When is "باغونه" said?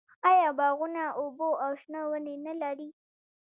0.57-1.03